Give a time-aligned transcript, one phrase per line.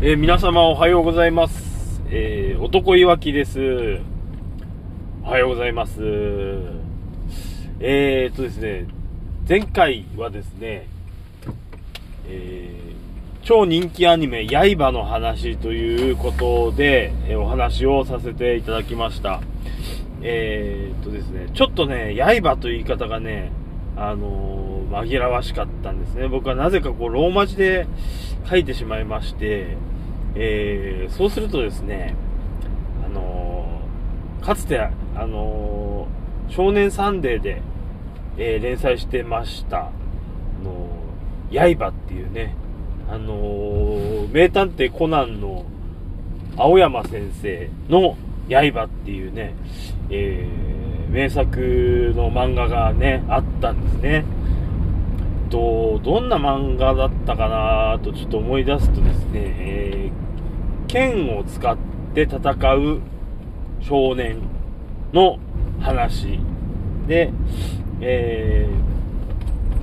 [0.00, 2.00] えー、皆様おはようございます。
[2.08, 3.98] えー、男いわきです。
[5.24, 5.98] おはようございます。
[7.80, 8.86] えー、っとですね、
[9.48, 10.86] 前回はですね、
[12.28, 19.40] えー、超人気アニメ、刃の話ということで、え、お話をさせていただきました。
[20.22, 23.50] え、っとですね、ちょっとね、刃という言い方がね、
[23.98, 26.28] あのー、紛らわしかったんですね。
[26.28, 27.86] 僕はなぜかこう、ローマ字で
[28.48, 29.76] 書いてしまいまして、
[30.36, 32.14] えー、そうするとですね、
[33.04, 34.92] あのー、かつて、あ
[35.26, 37.62] のー、少年サンデーで、
[38.40, 39.90] え連載してました、あ
[40.62, 40.88] の
[41.50, 42.54] 刃っていうね、
[43.10, 45.64] あの名探偵コナンの
[46.56, 48.16] 青山先生の
[48.48, 49.54] 刃っていうね、
[50.10, 50.48] え
[51.10, 54.24] 名作の漫画がね、あったんですね。
[55.50, 61.76] と、どんな漫画だったかなとちょっと思い出すとですね、えー、剣を使っ
[62.14, 62.38] て戦
[62.74, 63.00] う
[63.80, 64.42] 少年
[65.12, 65.38] の
[65.80, 66.38] 話
[67.06, 67.32] で、
[68.00, 68.68] え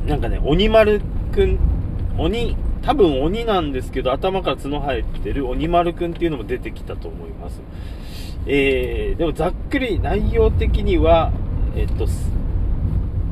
[0.06, 1.60] ー、なんかね、鬼丸くん、
[2.18, 7.62] 鬼、多分鬼なんですけど、頭から角生えてる鬼丸くんっていうのも出てきたと思います。
[8.48, 11.32] えー、でもざっくり内容的には、
[11.76, 12.08] えっと、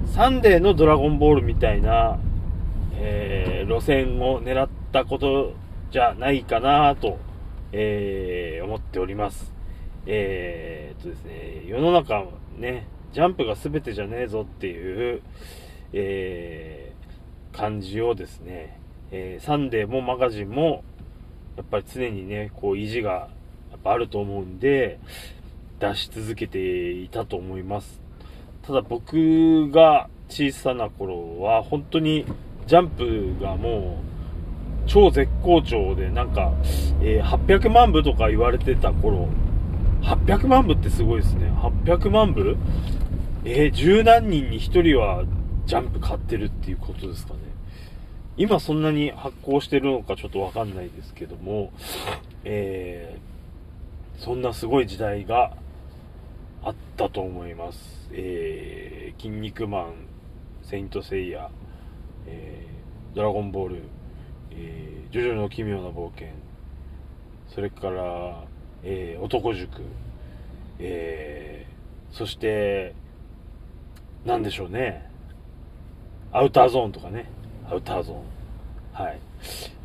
[0.08, 2.20] サンデーのドラゴンボールみたいな、
[2.95, 5.53] えー、路線を狙ったこと
[5.92, 7.20] じゃないかなと、
[7.72, 9.53] えー、思っております。
[10.08, 12.25] えー、っとですね、世の中
[12.58, 15.22] ね、ジャンプが全てじゃねえぞっていう、
[15.94, 18.80] えー、感じをですね、
[19.11, 20.83] えー、サンデーもマガジンも、
[21.55, 23.30] やっぱり常にね、こう意地が
[23.75, 24.99] っぱあると思うんで、
[25.79, 28.02] 出し続けていたと思います。
[28.61, 32.25] ただ僕が小さな頃は本当に
[32.65, 33.99] ジャンプがも
[34.85, 36.53] う超絶好調でなんか、
[37.02, 39.27] え、800万部とか言われてた頃
[40.03, 41.49] 800万部ってすごいですね。
[41.85, 42.58] 800万部？
[43.45, 45.23] えー、十何人に1人は
[45.65, 47.39] ジャンプ買ってるっていうことですかね。
[48.36, 51.71] 今そんなに発行してるのかちょっとわかんないですけども、
[52.43, 53.33] えー、
[54.17, 55.55] そんなすごい時代が
[56.63, 58.09] あったと思います。
[58.11, 59.93] えー、筋肉マン、
[60.61, 61.49] セイントセイヤ、
[62.27, 63.83] えー、ドラゴンボール、
[64.51, 66.27] えー、ジョジョの奇妙な冒険、
[67.47, 68.43] それから、
[68.83, 69.81] えー、男塾、
[70.80, 72.95] えー、そして、
[74.25, 75.09] なんでしょうね、
[76.31, 77.30] アウターゾーンとかね、
[77.69, 78.21] アウターゾーン。
[78.93, 79.19] はい。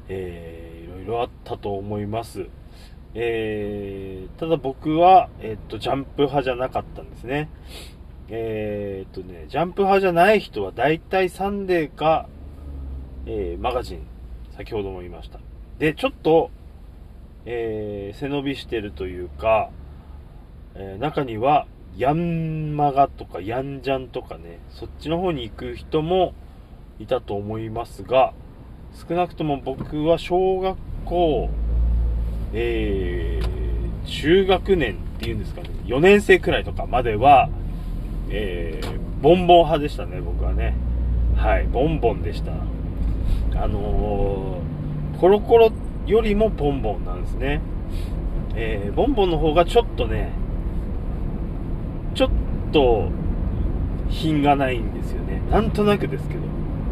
[0.08, 2.46] えー、いろいろあったと思います。
[3.14, 7.48] えー、ただ僕は、えっと、ジャンプ派じゃなかったんですね。
[8.28, 12.28] えー、っとね、ジャンプ派じゃない人は大体サンデーか、
[13.26, 14.06] えー、マガジン、
[14.56, 15.40] 先ほども言いました。
[15.78, 16.50] で、ちょっと、
[17.46, 19.70] えー、背伸びしてるというか、
[20.74, 26.34] えー、中には、ヤンマガとかヤンジャンとかね、そっちの方に行く人も
[27.00, 28.34] いたと思いますが、
[29.08, 31.48] 少なくとも僕は小学校、
[32.52, 37.48] えー、中学年っていうんですかね、4年生くらいとかまでは、
[38.30, 40.74] えー、ボンボン派でしたね、僕はね。
[41.36, 42.52] はい、ボンボンでした。
[43.60, 45.70] あのー、コロコロ
[46.06, 47.60] よりもボンボンなんですね。
[48.54, 50.32] えー、ボンボンの方がちょっとね、
[52.14, 52.30] ちょっ
[52.72, 53.08] と
[54.10, 55.40] 品がないんですよね。
[55.50, 56.40] なんとなくですけど。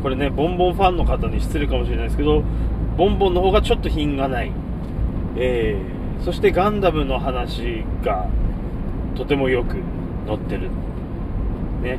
[0.02, 2.42] これね、ボンボンファンの方に失礼かもしれないですけど、
[2.96, 4.52] ボンボンの方がちょっと品がない。
[5.38, 8.28] えー、そしてガンダムの話が
[9.14, 9.76] とてもよく
[10.26, 10.70] 載ってる。
[11.82, 11.98] ね。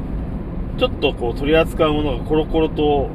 [0.78, 3.10] ちょっとこう取り扱うものがコロコロと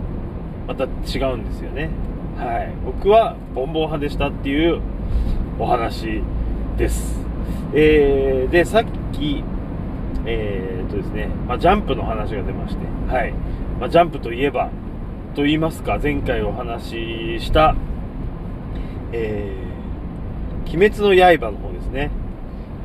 [0.66, 1.90] また違うんですよね。
[2.36, 2.72] はい。
[2.84, 4.80] 僕はボンボン派でしたっていう
[5.58, 6.22] お話
[6.76, 7.20] です。
[7.74, 9.42] えー、で、さっき、
[10.24, 13.32] えー、とですね、まあ、ジャンプの話が出まして、はい。
[13.80, 14.70] まあ、ジャンプといえば、
[15.34, 17.74] と言いますか、前回お話しした、
[19.12, 19.71] えー、
[20.72, 22.10] 鬼滅の刃の方ですね。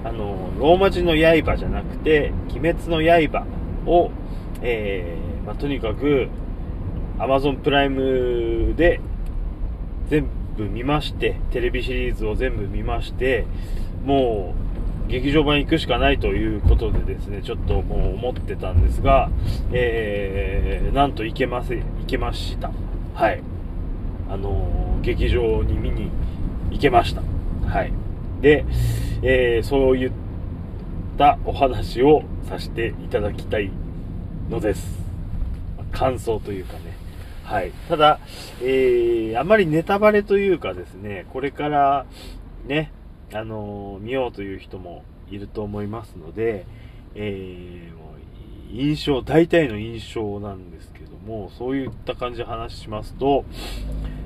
[0.04, 3.46] あの、ローマ字の刃じゃなくて、鬼滅の刃
[3.86, 4.12] を、
[4.62, 6.28] えー、まあ、とにかく、
[7.18, 9.00] Amazon プライムで
[10.10, 13.46] 全部見まして、テレビシリーズを全部見まして、
[14.06, 14.54] も
[15.08, 19.30] う、劇場版行くしかないということでですね、ちょっともう思ってたんですが、
[19.72, 22.72] えー、なんと行けませ、行けました。
[23.14, 23.42] はい。
[24.30, 26.12] あのー、劇場に見に
[26.72, 27.22] 行けました。
[27.68, 27.92] はい。
[28.42, 28.66] で、
[29.22, 30.12] えー、そういっ
[31.18, 33.72] たお話をさせていただきたい
[34.50, 34.98] のです。
[35.92, 36.98] 感想というかね。
[37.44, 37.72] はい。
[37.90, 38.20] ただ、
[38.62, 42.06] えー、あまりネタバレというかですね、これから
[42.66, 42.92] ね、
[43.34, 46.66] あのー、見ようという人もいると思いますので、
[47.16, 48.18] えー、もう
[48.72, 53.44] 印象、大体の印象なんですけども、そういった感じで話しますと、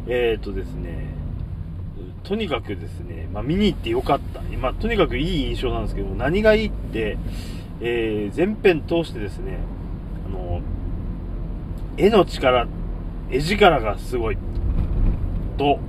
[0.07, 1.20] えーとですね、
[2.23, 4.41] とにかくですね、まあ、見に行ってよかった。
[4.57, 7.17] まあ、とにかくいい印象なんですけど、何がいいって、
[7.81, 9.57] えー、全編通してですね、
[10.27, 10.61] あの、
[11.97, 12.67] 絵の力、
[13.31, 14.37] 絵力がすごい、
[15.57, 15.79] と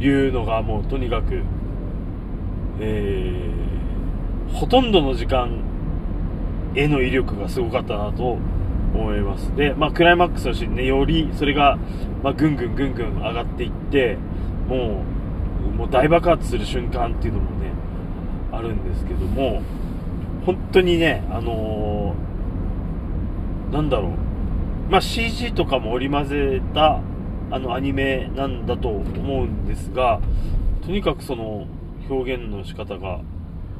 [0.00, 1.42] いうのがもうとにかく、
[2.80, 5.62] えー、ほとんどの時間、
[6.74, 8.38] 絵の威力がすごかったなと
[8.94, 9.54] 思います。
[9.56, 11.78] で、まあ、クライマックスのシーンね、よりそれが、
[12.22, 14.18] まあ、ぐんぐんぐんぐん上がっていって、
[14.72, 15.04] も
[15.66, 17.72] う、もう大爆発する瞬間っていうのもね、
[18.50, 19.60] あるんですけども、
[20.46, 27.00] 本当にね、あのー、なんだろう、まあ、CG とかも織り交ぜた、
[27.50, 30.20] あの、アニメなんだと思うんですが、
[30.80, 31.66] とにかくその、
[32.08, 33.20] 表現の仕方が、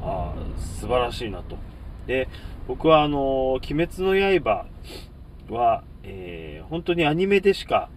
[0.01, 1.57] あ素晴らしいなと。
[2.05, 2.27] で、
[2.67, 4.65] 僕はあのー、鬼滅の刃
[5.49, 7.89] は、えー、本当にアニメでしか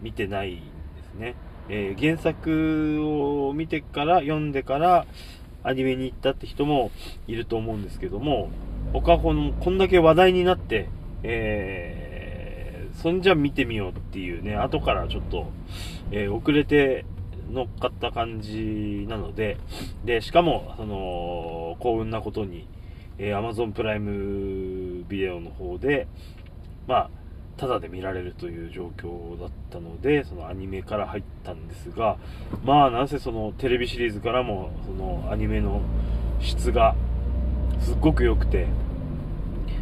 [0.00, 0.62] 見てないんで
[1.02, 1.34] すね。
[1.68, 5.06] えー、原作を見てから、読んでから、
[5.62, 6.92] アニメに行ったって人も
[7.26, 8.50] いると思うんですけども、
[8.92, 10.88] 僕はこの、こんだけ話題になって、
[11.24, 15.50] えー、そんじゃ見てみようっていうね、後からちょっと、
[16.12, 17.04] えー、遅れて
[17.50, 19.58] 乗っかった感じなので、
[20.04, 22.68] で、しかも、その、幸運なことに、
[23.18, 26.06] えー、Amazon プライムビデオの方で、
[26.86, 27.10] まあ、
[27.56, 32.18] ただで見られるという状況だったので、そのアニメから入ったんですが、
[32.64, 35.80] まあ、なんせそのテレビシリーズからも、そのアニメの
[36.40, 36.94] 質が
[37.80, 38.66] すっごく良くて、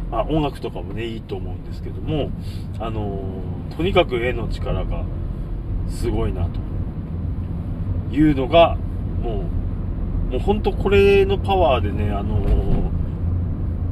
[0.09, 2.31] まあ、音楽とかもね、いいと思うんですけども、
[2.79, 5.03] あのー、とにかく絵の力が
[5.89, 6.47] すごいな、
[8.09, 8.77] というのが、
[9.21, 9.43] も
[10.29, 12.84] う、もう本当これのパワーでね、あのー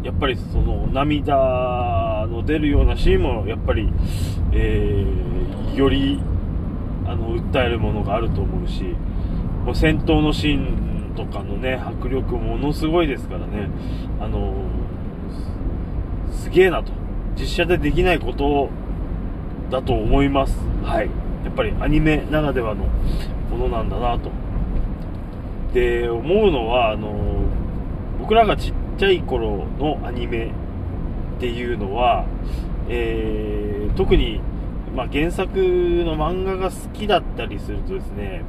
[0.03, 3.91] やっぱりその涙の出るようなシーンもやっぱり、
[4.51, 6.21] えー、より
[7.05, 8.83] あの訴えるものがあると思うし
[9.65, 13.69] もう戦闘のシーンとかのね迫力ものすごいですからね。
[14.19, 14.53] あの
[16.31, 16.91] すげえなと。
[17.35, 18.69] 実写でできないこと
[19.69, 20.57] だと思います。
[20.83, 21.09] はい。
[21.45, 22.85] やっぱりアニメならではの
[23.49, 24.31] ものなんだなと。
[25.73, 27.43] で思うのはあの
[28.19, 28.73] 僕らがちっ
[29.03, 32.25] ちゃい頃のアニメっていうのは、
[32.87, 34.39] えー、特に、
[34.95, 38.43] まあ、原作の漫画が好きだったりするとですね、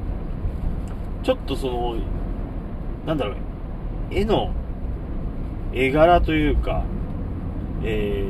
[1.24, 1.96] ちょっとその、
[3.04, 3.36] なんだろう、
[4.12, 4.52] 絵の
[5.72, 6.84] 絵柄というか、
[7.82, 8.24] え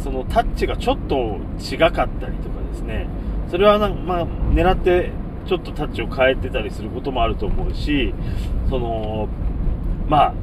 [0.00, 3.08] ー、そのタッチがちょっと違かったりとかですね、
[3.50, 5.10] それはな、まあ、狙って
[5.48, 8.14] ちょっとタッチを変えてたりすることもあると思うし、
[8.70, 9.28] その、
[10.08, 10.34] ま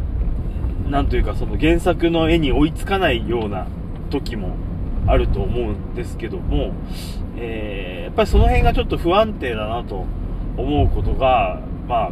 [0.88, 3.68] あ、なんというかその原作の絵に追いつかないような
[4.10, 4.56] 時も
[5.08, 6.74] あると思うんですけども、
[7.38, 10.06] えー、やっぱりその辺がちょっと不安定だなと
[10.58, 12.12] 思うことが、まあ、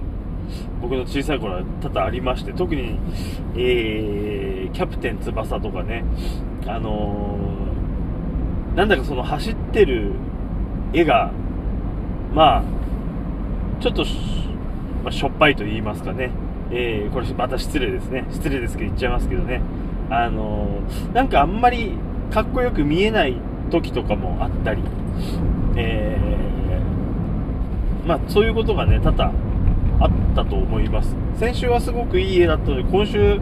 [0.81, 2.99] 僕の小さい頃は多々ありまして、特に、
[3.55, 6.03] えー、キャプテン翼とかね、
[6.65, 10.13] あのー、なんだかその走ってる
[10.93, 11.31] 絵が、
[12.33, 12.63] まあ、
[13.81, 14.03] ちょっと、
[15.03, 16.31] まあ、しょっぱいと言いますかね、
[16.73, 18.25] えー、これまた失礼ですね。
[18.31, 19.61] 失礼ですけど言っちゃいますけどね。
[20.09, 21.97] あのー、なんかあんまり
[22.31, 23.35] かっこよく見えない
[23.69, 24.81] 時とかもあったり、
[25.75, 29.33] えー、まあそういうことがね、多々
[29.99, 31.15] あったと思います。
[31.37, 33.39] 先週はすごくいい絵だったので、今週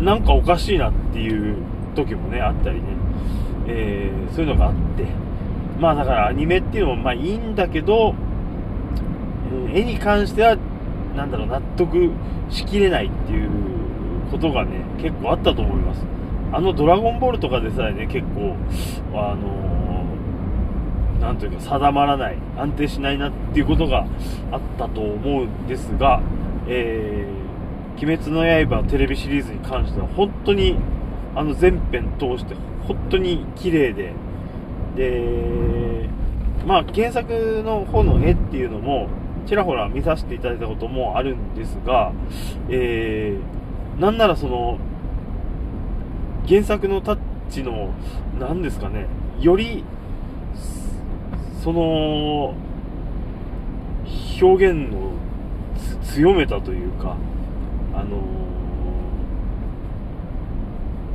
[0.00, 1.56] なんかおかしいなっていう
[1.94, 2.82] 時もね、あったりね、
[3.66, 5.04] えー、そういうのがあって、
[5.80, 8.14] まあだからアニメっていうのもまあいいんだけど、
[9.72, 10.56] 絵に関しては
[11.18, 12.12] なんだろう、納得
[12.48, 13.50] しきれないっていう
[14.30, 16.06] ことがね、結構あったと思います。
[16.52, 18.56] あのドラゴンボールとかでさえね、結構、
[19.12, 24.06] あのー、なんというか定まらない、安定しないなっていうことが
[24.52, 26.22] あったと思うんですが、
[26.68, 30.76] えー、鬼滅の刃テレビシリーズに関しては本当に、
[31.34, 32.54] あの全編通して
[32.86, 34.12] 本当に綺麗で、
[34.96, 36.08] で、
[36.64, 39.08] まあ原作の方の絵っていうのも、
[39.48, 42.12] ちらほら見させていただいたこともあるんですが、
[42.68, 44.78] えー、なんならその、
[46.46, 47.90] 原作のタッチの、
[48.38, 49.06] 何ですかね、
[49.40, 49.84] より、
[51.64, 52.54] その、
[54.40, 55.12] 表現を
[56.02, 57.16] 強めたというか、
[57.94, 58.22] あの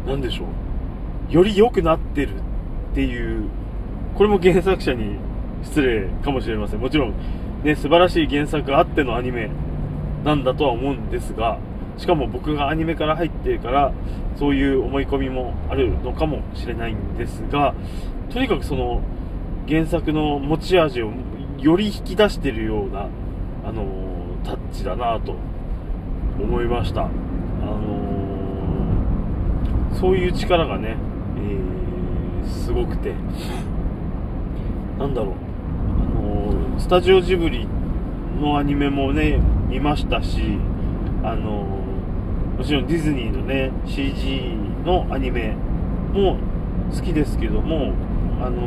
[0.05, 0.45] ー、なんでしょ
[1.29, 2.35] う、より良くなってる
[2.91, 3.47] っていう
[4.15, 5.17] これも原作者に
[5.63, 6.79] 失礼かもしれません。
[6.79, 7.13] もちろん
[7.63, 9.49] ね素晴らしい原作あってのアニメ
[10.23, 11.59] なんだとは思うんですが
[11.97, 13.93] しかも僕がアニメから入ってるから
[14.37, 17.75] そういう思い込みもあるのかもしれないんですが
[18.31, 19.01] とにかくその
[19.67, 21.11] 原作の持ち味を
[21.59, 23.07] より引き出してるような、
[23.63, 25.35] あのー、タッチだなと
[26.39, 30.97] 思いました、あのー、そういう力がね、
[31.37, 33.13] えー、すごくて。
[34.99, 35.33] なんだろう、
[36.79, 37.67] スタジオジブリ
[38.41, 39.39] のアニメもね
[39.69, 40.57] 見ましたし
[41.23, 41.51] あの
[42.57, 45.55] もちろんディズニーのね CG のアニメ
[46.13, 46.37] も
[46.93, 47.93] 好きですけども
[48.41, 48.61] あの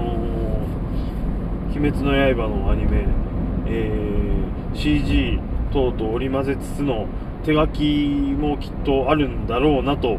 [1.68, 3.06] 鬼滅の刃のアニメ、
[3.66, 5.38] えー、CG
[5.72, 7.06] 等々織り交ぜつつの
[7.44, 10.18] 手書きもきっとあるんだろうなと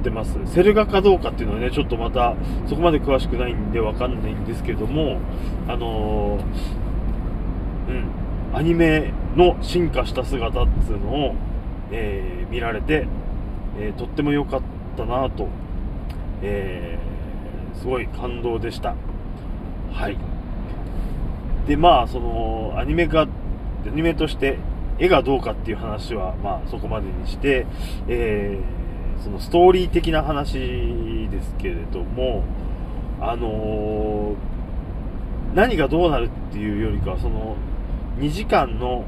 [0.00, 0.38] ってます。
[0.46, 2.34] セル画かどうかっていうのはね、ちょっとまた
[2.66, 5.20] そこまで詳しくないんでわかんないんですけども、
[5.68, 11.34] あのー、うん、アニメの進化した姿っていうのを、
[11.92, 13.06] えー、見られて、
[13.78, 14.62] えー、とっても良かっ
[14.96, 15.48] たなと、
[16.42, 16.98] え
[17.74, 18.94] すごい感動でした。
[19.92, 20.18] はい
[21.66, 24.58] でまあそのアニメがアニメとして
[24.98, 27.66] 絵がどうかっていう話はまあそこまでにして、
[28.08, 28.79] えー、
[29.22, 30.54] そのストーリー的な話
[31.30, 32.44] ですけれども
[33.20, 37.56] あのー、何がどうなるっていうよりかはその
[38.18, 39.04] 2時間の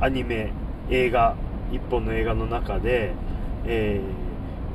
[0.00, 0.52] アニメ
[0.90, 1.36] 映画
[1.70, 3.14] 1本の映画の中で、
[3.64, 4.00] え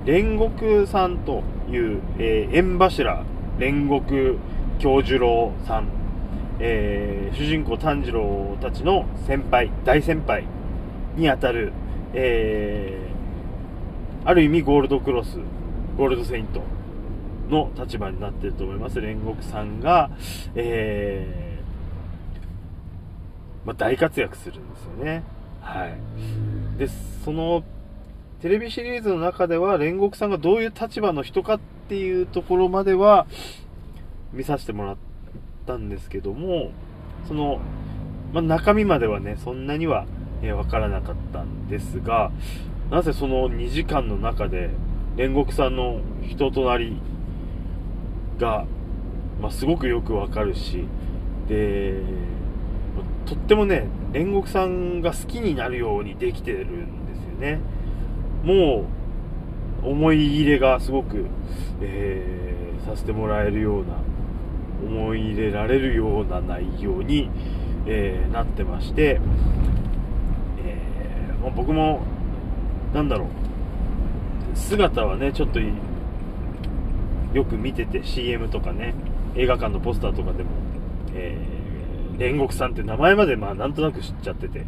[0.06, 3.24] ー、煉獄さんという、えー、縁柱
[3.60, 4.38] 煉獄
[4.80, 5.88] 京次郎さん、
[6.60, 10.46] えー、主人公炭治郎たちの先輩、大先輩
[11.16, 11.74] にあたる、
[12.14, 13.07] えー、
[14.28, 15.38] ある意味ゴールドクロス、
[15.96, 16.62] ゴールドセイント
[17.50, 19.00] の立場になってると思います。
[19.00, 20.10] 煉獄さんが、
[20.54, 25.24] えー、まあ、大活躍するんですよね。
[25.62, 26.78] はい。
[26.78, 26.90] で、
[27.24, 27.64] その、
[28.42, 33.28] テレビシリーズの中では煉獄さんがどういう立場の人かっていうところまでは、
[34.34, 34.98] 見させてもらっ
[35.66, 36.72] たんですけども、
[37.30, 37.62] その、
[38.34, 40.06] まあ、中身まではね、そんなには、
[40.42, 42.34] えー、わからなかったんですが、
[42.90, 44.70] なぜその2時間の中で、
[45.18, 47.02] 煉獄さんの人となり
[48.40, 48.66] が、
[49.42, 50.86] まあ、すごくよくわかるし、
[51.50, 52.02] で、
[53.26, 57.60] とってもね、煉獄さんが好きになるようにできてるんですよね。
[58.44, 58.86] も
[59.84, 61.26] う、思い入れがすごく、
[61.82, 63.98] えー、させてもらえるような
[64.86, 67.30] 思い入れられるような内容に、
[67.86, 69.20] えー、なってまして、
[70.64, 72.02] えー、ま、僕も
[72.94, 73.28] なんだろう。
[74.58, 78.96] 姿はねちょっとよく見てて CM とかね
[79.36, 80.50] 映画館のポスターとかでも、
[81.14, 84.66] えー、煉獄さんって名前までまあなんとなく知っちゃってて。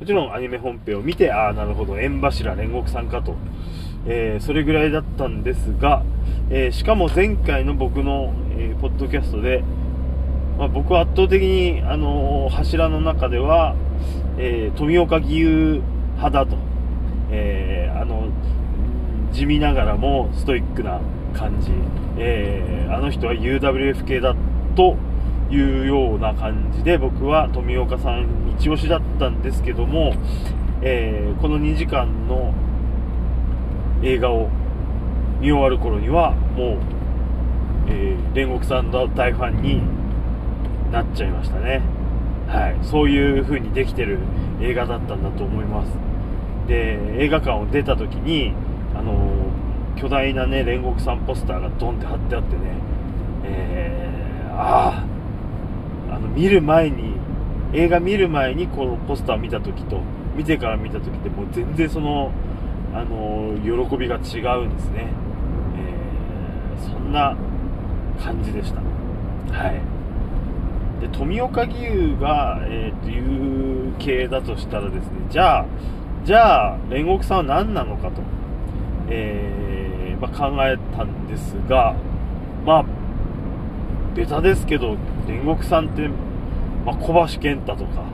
[0.00, 3.34] もちろんアニメ本編を見てああなるほど縁柱煉獄さんかと、
[4.06, 6.04] えー、それぐらいだったんですが、
[6.50, 9.64] えー、しかも前回の僕の、えー、ポッドキャストで、
[10.56, 13.74] まあ、僕は圧倒的に、あの柱の中では、
[14.38, 15.82] え富岡義勇
[16.16, 16.56] 派だと、
[17.30, 18.28] えあの
[19.32, 21.00] 地味ながらもストイックな
[21.34, 21.70] 感じ、
[22.16, 24.34] えあの人は UWF 系だ
[24.74, 24.96] と
[25.50, 28.26] いうような感じで僕は富岡さん
[28.58, 30.14] 一押しだったんですけども、
[30.82, 32.54] えこの2時間の
[34.02, 34.48] 映画を
[35.40, 36.78] 見終わる頃にはもう、
[37.88, 39.82] えー、煉獄さんの大ファンに
[40.90, 41.82] なっちゃいましたね。
[42.48, 42.78] はい。
[42.82, 44.18] そういう風にできてる
[44.60, 46.07] 映画だったんだと思います。
[46.68, 48.54] で映画館を出た時に
[48.94, 49.14] あの、
[49.96, 52.62] 巨大なね煉獄さんポスターがドンって貼ってあってね
[53.44, 55.04] えー、あ
[56.10, 57.14] ああの見る前に
[57.72, 60.00] 映画見る前にこのポスター見た時と
[60.36, 62.30] 見てから見た時ってもう全然その
[62.94, 65.08] あの喜びが違うんですね
[65.76, 67.36] えそんな
[68.18, 68.80] 感じでした。
[69.52, 69.80] はい。
[71.00, 75.66] で、富岡義勇が、えー、という系だとしたらですね、じゃあ、
[76.28, 78.20] じゃあ、煉獄さんは何なのかと、
[79.08, 81.96] えー、まあ、考えたんですが、
[82.66, 82.84] まあ、
[84.14, 86.06] ベタですけど、煉獄さんって、
[86.84, 88.04] まあ、小橋健太とか、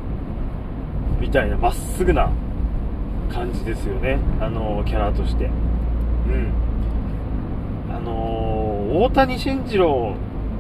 [1.21, 2.31] みたいな、まっすぐな
[3.33, 4.21] 感じですよね。
[4.41, 5.47] あの、キャラとして。
[5.47, 6.53] うん。
[7.91, 8.13] あの
[9.03, 10.15] 大谷慎次郎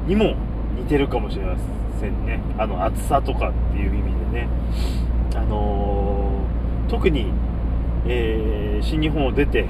[0.08, 0.34] にも
[0.76, 1.56] 似てるかもしれま
[2.00, 2.40] せんね。
[2.58, 4.49] あの、厚さとかっていう意味でね。
[5.37, 6.03] あの、
[6.94, 7.26] 特に、
[8.06, 9.66] えー、新日本を出て、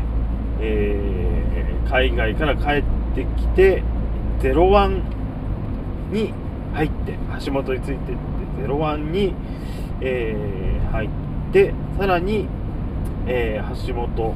[0.60, 3.82] えー、海外から帰ってきて、
[4.40, 5.02] 01
[6.12, 6.34] に
[6.74, 8.12] 入って橋本についてって
[8.66, 9.34] 01に、
[10.02, 11.08] えー入っ
[11.52, 12.46] てさらに、
[13.26, 14.34] えー橋本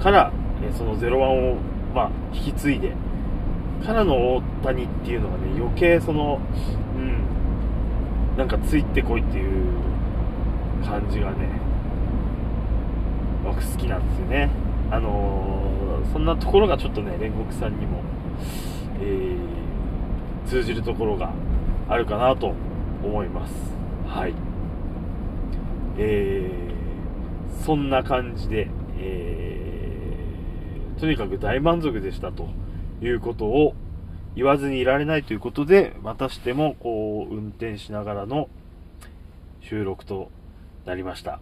[0.00, 0.32] から、
[0.62, 1.58] えその01を、
[1.94, 2.94] まあ、引き継いで
[3.84, 6.40] からの大谷っていうのがね余計その
[6.96, 9.66] うんなんかついてこいっていう
[10.84, 11.61] 感じがね
[13.54, 14.50] 僕好きなんですよね。
[14.90, 18.02] あのーそんなところがちょっとね煉獄さんにも、
[19.00, 21.32] えー通じるところが
[21.88, 22.52] あるかなと
[23.02, 23.54] 思います。
[24.06, 24.34] はい。
[25.98, 28.68] えーそんな感じで、
[28.98, 32.48] えーとにかく大満足でしたと
[33.00, 33.74] いうことを
[34.34, 38.48] 言わずにいられないということでまたしてもこう運転しながらの
[39.60, 40.30] 収録と
[40.86, 41.40] なりました。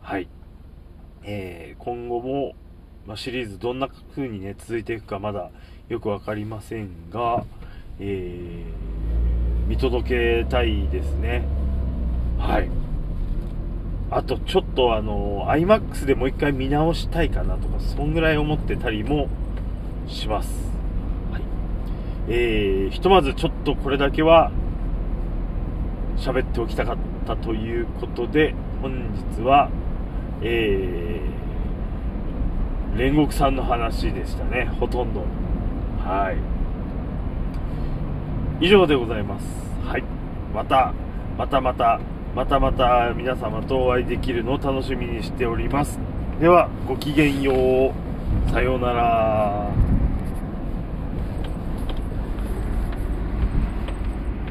[0.00, 0.28] はい。
[1.30, 2.54] えー今後も、
[3.06, 5.50] まあ、シリーズどんな風にね続いていくかまだ
[5.90, 7.44] よく分かりませんが、
[8.00, 11.46] えー見届けたいですね。
[12.38, 12.70] はい。
[14.10, 19.28] あとちょっとあの iMAX でもう一回見直したいかなとかそんぐらい思ってたりも
[20.06, 20.50] します、
[21.30, 21.42] はい。
[22.28, 24.50] えーひとまずちょっとこれだけは
[26.16, 29.68] 喋っておきたかったということで本日は
[30.42, 31.28] えー
[32.98, 35.20] 煉獄さんの話でしたねほとんど。
[36.00, 36.32] は
[38.60, 38.64] い。
[38.64, 39.46] 以上でございます。
[39.86, 40.02] はい。
[40.52, 40.92] また
[41.36, 42.00] またまた
[42.34, 46.00] またまた皆様とお会いできるのを楽しみにしております。
[46.40, 48.50] ではごきげんよう。
[48.50, 49.87] さようなら。